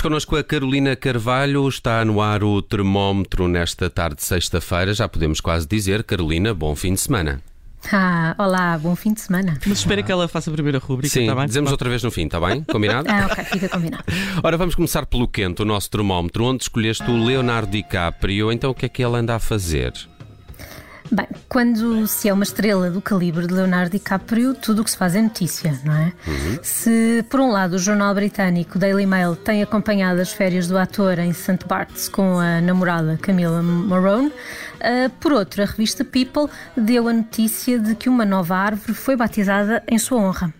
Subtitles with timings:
[0.00, 5.06] Temos connosco a Carolina Carvalho, está no ar o termómetro nesta tarde de sexta-feira, já
[5.06, 6.04] podemos quase dizer.
[6.04, 7.42] Carolina, bom fim de semana.
[7.92, 9.58] Ah, olá, bom fim de semana.
[9.66, 11.46] Mas espera que ela faça a primeira rubrica, Sim, está bem?
[11.46, 12.62] dizemos outra vez no fim, está bem?
[12.70, 13.08] Combinado?
[13.10, 14.04] Ah, ok, fica combinado.
[14.44, 18.74] Ora, vamos começar pelo quente, o nosso termómetro, onde escolheste o Leonardo DiCaprio, então o
[18.74, 19.94] que é que ele anda a fazer?
[21.12, 24.96] Bem, quando se é uma estrela do calibre de Leonardo DiCaprio, tudo o que se
[24.96, 26.12] faz é notícia, não é?
[26.62, 31.18] Se, por um lado, o jornal britânico Daily Mail tem acompanhado as férias do ator
[31.18, 31.66] em St.
[31.66, 34.32] Bart's com a namorada Camila Morone,
[34.80, 36.46] ah, por outro, a revista People
[36.76, 40.54] deu a notícia de que uma nova árvore foi batizada em sua honra.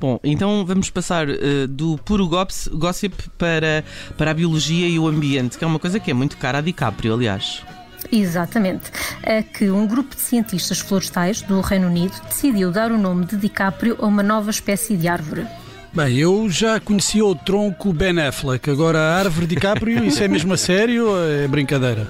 [0.00, 3.82] Bom, então vamos passar eh, do puro gops- gossip para,
[4.16, 6.60] para a biologia e o ambiente, que é uma coisa que é muito cara a
[6.60, 7.62] DiCaprio, aliás.
[8.10, 8.90] Exatamente.
[9.22, 13.36] É que um grupo de cientistas florestais do Reino Unido decidiu dar o nome de
[13.36, 15.46] DiCaprio a uma nova espécie de árvore.
[15.92, 20.52] Bem, eu já conhecia o tronco Ben Affleck, agora a árvore DiCaprio, isso é mesmo
[20.52, 22.06] a sério ou é brincadeira?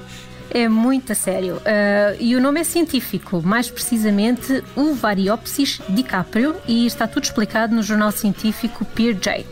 [0.51, 1.61] É muito a sério.
[1.65, 7.77] Ah, e o nome é científico, mais precisamente o Variopsis DiCaprio, e está tudo explicado
[7.77, 9.47] no jornal científico Peer J.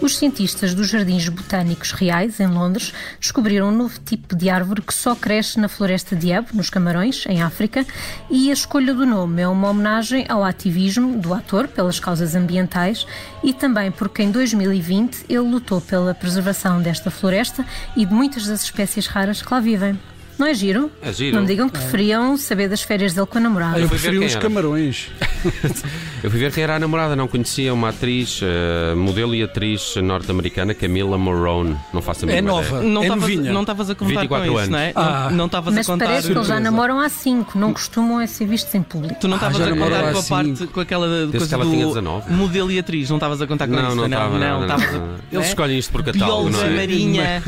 [0.00, 4.92] Os cientistas dos Jardins Botânicos Reais, em Londres, descobriram um novo tipo de árvore que
[4.92, 7.86] só cresce na floresta de Ebo, nos Camarões, em África,
[8.30, 13.06] e a escolha do nome é uma homenagem ao ativismo do ator pelas causas ambientais
[13.42, 17.64] e também porque em 2020 ele lutou pela preservação desta floresta
[17.96, 19.98] e de muitas das espécies raras que lá vivem.
[20.38, 20.90] Não é giro?
[21.00, 21.36] É giro.
[21.36, 23.76] Não me digam que preferiam saber das férias dele com a namorada.
[23.76, 25.10] Ah, eu fui ver preferi quem os camarões.
[26.22, 29.94] Eu fui ver quem era a namorada, não conhecia uma atriz, eh, modelo e atriz
[29.96, 31.76] norte-americana, Camila Morone.
[31.92, 32.82] Não faço a É mínima nova, ideia.
[32.82, 33.52] Não é estavas- novinha.
[33.52, 34.70] não estavas a contar 24 com isso, anos.
[34.70, 34.92] não é?
[34.96, 35.28] Ah.
[35.30, 36.04] Não- estavas a Mas contar.
[36.06, 39.16] parece que eles já namoram há cinco, não costumam é ser vistos em público.
[39.20, 41.54] Tu não Ah, estavas já a contar com a parte, com aquela Desde coisa que
[41.54, 42.32] ela do tinha 19.
[42.32, 44.30] modelo e atriz, não estavas a contar com Não, isso, não estava.
[44.30, 45.04] não, não, não, estavas a- não.
[45.30, 45.48] Eles né?
[45.48, 46.76] escolhem isto por catálogo, não Bióloga é?
[46.76, 47.42] marinha.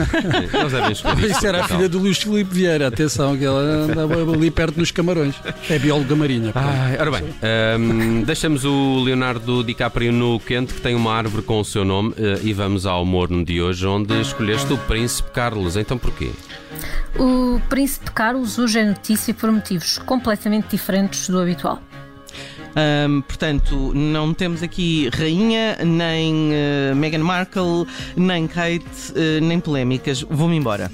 [0.53, 3.61] Eles devem escolher isto Isso era a filha do Luís Filipe Vieira, atenção, que ela
[3.61, 5.35] andava ali perto dos camarões.
[5.71, 6.53] É bióloga marinha.
[6.55, 7.23] Ai, ora bem,
[7.93, 12.15] hum, deixamos o Leonardo DiCaprio no quente, que tem uma árvore com o seu nome,
[12.17, 15.77] eh, e vamos ao morno de hoje, onde escolheste o Príncipe Carlos.
[15.77, 16.31] Então porquê?
[17.19, 21.81] O Príncipe Carlos hoje é notícia por motivos completamente diferentes do habitual.
[22.77, 30.21] Ahm, portanto, não temos aqui rainha, nem eh, Meghan Markle, nem Kate, eh, nem polémicas.
[30.21, 30.91] Vou-me embora.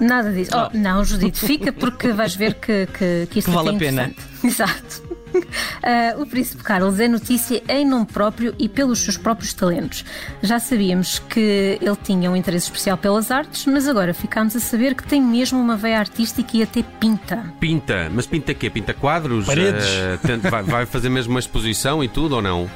[0.00, 0.50] Nada disso.
[0.54, 3.78] Oh, não, Judite, fica porque vais ver que, que, que isto Que vale é a
[3.78, 4.12] pena.
[4.42, 5.11] Exato.
[5.84, 10.04] Ah, o Príncipe Carlos é notícia em nome próprio e pelos seus próprios talentos.
[10.40, 14.94] Já sabíamos que ele tinha um interesse especial pelas artes, mas agora ficámos a saber
[14.94, 17.52] que tem mesmo uma veia artística e até pinta.
[17.58, 18.70] Pinta, mas pinta quê?
[18.70, 19.46] Pinta quadros?
[19.46, 19.84] Paredes.
[20.24, 22.70] Tenta- vai, vai fazer mesmo uma exposição e tudo ou não?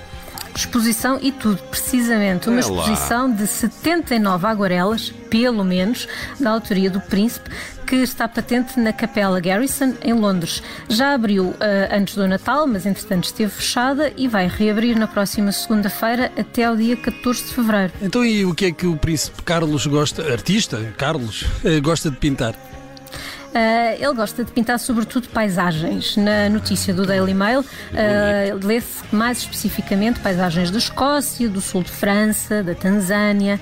[0.56, 2.48] Exposição e tudo, precisamente.
[2.48, 6.08] Uma É exposição de 79 aguarelas, pelo menos,
[6.40, 7.50] da autoria do Príncipe,
[7.86, 10.62] que está patente na Capela Garrison, em Londres.
[10.88, 15.52] Já abriu ah, antes do Natal, mas entretanto esteve fechada e vai reabrir na próxima
[15.52, 17.92] segunda-feira até ao dia 14 de fevereiro.
[18.02, 22.16] Então e o que é que o príncipe Carlos gosta, artista Carlos, eh, gosta de
[22.16, 22.54] pintar?
[23.58, 26.14] Ah, ele gosta de pintar sobretudo paisagens.
[26.18, 31.90] Na notícia do Daily Mail, ah, lê-se mais especificamente paisagens da Escócia, do sul de
[31.90, 33.58] França, da Tanzânia.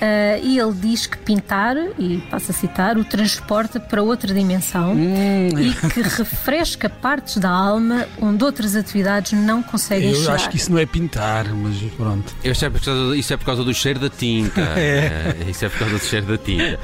[0.00, 4.94] Ah, e ele diz que pintar, e passo a citar, o transporta para outra dimensão
[4.96, 10.34] e que refresca partes da alma onde outras atividades não conseguem Eu chegar.
[10.34, 12.34] acho que isso não é pintar, mas pronto.
[12.44, 14.60] Isso é por causa, isso é por causa do cheiro da tinta.
[14.76, 15.34] É.
[15.46, 16.78] Eh, isso é por causa do cheiro da tinta.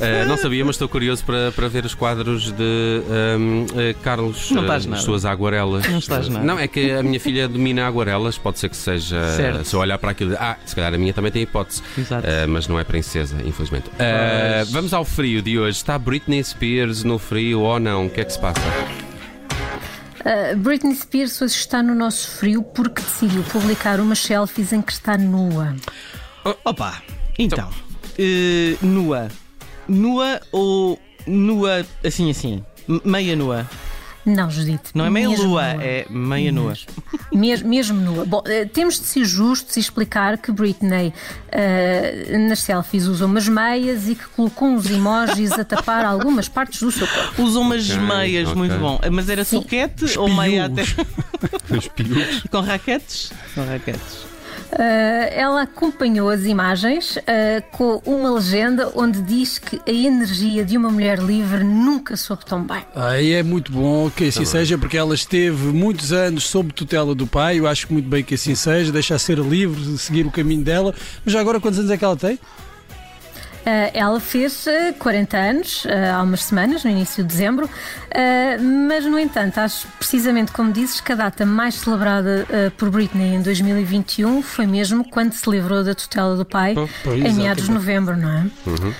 [0.00, 4.50] Eh, não sabia, mas estou curioso para, para ver os quadros de ehm, eh, Carlos,
[4.50, 5.02] Não eh, estás as nada.
[5.02, 5.86] suas aguarelas.
[5.88, 6.44] Não estás nada.
[6.44, 9.32] Não, é que a minha filha domina aguarelas, pode ser que seja.
[9.36, 9.64] Certo.
[9.64, 11.82] Se eu olhar para aquilo, ah, se calhar a minha também tem hipótese.
[11.96, 12.26] Exato.
[12.56, 13.90] Mas não é princesa, infelizmente.
[13.90, 14.70] Pois.
[14.70, 15.76] vamos ao frio de hoje.
[15.76, 18.06] Está Britney Spears no frio ou não?
[18.06, 18.58] O que é que se passa?
[20.24, 24.90] Uh, Britney Spears hoje está no nosso frio porque decidiu publicar umas selfies em que
[24.90, 25.76] está nua.
[26.64, 27.02] Opa,
[27.38, 27.68] então,
[28.18, 29.28] eh, nua.
[29.86, 32.64] Nua ou nua assim assim?
[32.88, 33.68] M- Meia nua?
[34.26, 34.90] Não, Judite.
[34.92, 35.84] Não é meia mesmo lua, nua.
[35.84, 36.74] é meia nua.
[37.32, 38.24] Mesmo, mesmo nua.
[38.24, 41.12] Bom, eh, temos de ser justos e explicar que Britney
[41.52, 46.80] eh, nas selfies usa umas meias e que colocou uns emojis a tapar algumas partes
[46.82, 47.40] do seu corpo.
[47.42, 48.58] Usam umas Ok, meias, ok.
[48.58, 48.98] muito bom.
[49.12, 49.62] Mas era Sim.
[49.62, 50.82] soquete ou meia até
[52.50, 53.30] com raquetes?
[53.54, 54.26] Com raquetes.
[54.72, 57.22] Uh, ela acompanhou as imagens uh,
[57.72, 62.62] com uma legenda onde diz que a energia de uma mulher livre nunca soube tão
[62.62, 62.84] bem.
[62.94, 64.50] Aí é muito bom que assim Tá bem.
[64.52, 67.58] seja, porque ela esteve muitos anos sob tutela do pai.
[67.58, 70.94] Eu acho muito bem que assim seja, deixar ser livre, seguir o caminho dela.
[71.24, 72.38] Mas já agora, quantos anos é que ela tem?
[73.66, 78.62] Uh, ela fez uh, 40 anos uh, há umas semanas, no início de dezembro, uh,
[78.86, 83.34] mas, no entanto, acho precisamente como dizes que a data mais celebrada uh, por Britney
[83.34, 87.72] em 2021 foi mesmo quando se livrou da tutela do pai, Pois, em meados de
[87.72, 88.46] novembro, não é?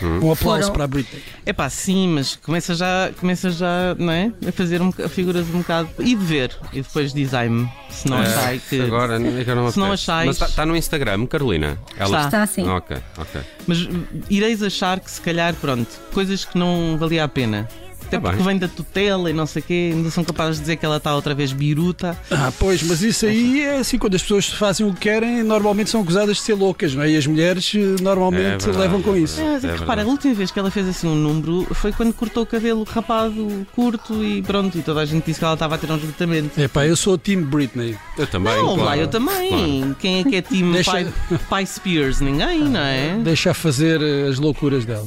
[0.03, 1.23] Um aplauso Foram- para a Britney.
[1.45, 4.33] É pá, sim, mas começa já, começa já, não é?
[4.49, 5.89] A fazer um, boca- figuras um bocado.
[6.01, 6.57] E de ver.
[6.73, 7.71] E depois dizai-me.
[7.89, 8.81] Se não achai que.
[8.81, 11.79] Agora, é Se não achais- Mas está no Instagram, Carolina?
[11.99, 12.25] Está.
[12.25, 12.69] Está assim.
[12.69, 13.41] Ok, ok.
[13.67, 13.79] Mas
[14.31, 17.69] ireis achar que se calhar, pronto, coisas que não valia a pena.
[18.07, 20.61] Até Tá porque vem da tutela e não sei o quê, ainda são capazes de
[20.63, 22.17] dizer que ela está outra vez biruta.
[22.31, 25.91] Ah, pois, mas isso aí é assim, quando as pessoas fazem o que querem, normalmente
[25.91, 27.11] são acusadas de ser loucas, não é?
[27.11, 29.37] E as mulheres eh, É normalmente verdade, levam com é isso.
[29.37, 29.55] verdade.
[29.57, 31.93] Mas é que É repara, a última vez que ela fez assim um número foi
[31.93, 35.55] quando cortou o cabelo rapado, curto e pronto, e toda a gente disse que ela
[35.55, 36.61] estava a ter um esgotamento.
[36.61, 37.97] É pá, eu sou o Team Britney.
[38.17, 38.57] Eu também.
[38.57, 38.85] Não, claro.
[38.85, 39.95] lá eu também.
[39.99, 41.07] Quem é que é time Deixa- pai,
[41.51, 42.21] pai Spears?
[42.21, 43.19] Ninguém, não é?
[43.23, 45.07] Deixa fazer eh, as loucuras dela.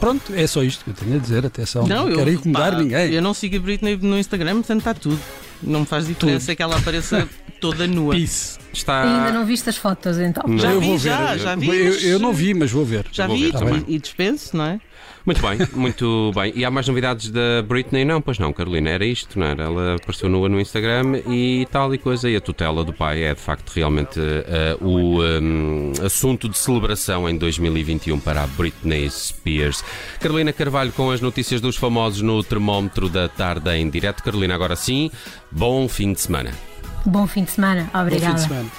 [0.00, 1.44] Pronto, é só isto que eu tenho a dizer.
[1.44, 3.12] Atenção, não, eu, quero incomodar pá, ninguém.
[3.12, 5.20] Eu não sigo a Britney no Instagram, portanto está tudo.
[5.62, 7.28] Não me faz diferença que ela apareça
[7.60, 8.14] toda nua.
[8.14, 8.58] Peace.
[8.72, 9.02] Está...
[9.02, 10.44] Ainda não viste as fotos, então?
[10.46, 10.58] Não.
[10.58, 11.08] Já eu vi, vou ver.
[11.08, 13.06] já, já vi, Eu, eu não vi, mas vou ver.
[13.12, 13.84] Já Vou vi ver também.
[13.86, 14.80] e, e dispenso, não é?
[15.24, 16.52] Muito bem, muito bem.
[16.56, 18.04] E há mais novidades da Britney?
[18.04, 19.64] Não, pois não, Carolina, era isto, não era?
[19.64, 22.28] Ela apareceu nua no Instagram e tal e coisa.
[22.28, 27.28] E a tutela do pai é de facto realmente eh, o hum, assunto de celebração
[27.28, 29.84] em 2021 para a Britney Spears.
[30.20, 34.22] Carolina Carvalho com as notícias dos famosos no termómetro da tarde em direto.
[34.22, 35.10] Carolina, agora sim,
[35.50, 36.69] bom fim de semana.
[37.04, 37.82] Bom fim de semana.
[37.84, 38.34] Bom fim Obrigada.
[38.34, 38.70] de semana.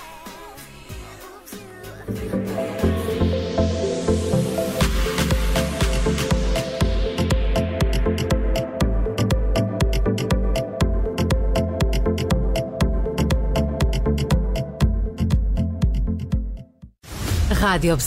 [17.62, 18.01] Rádio.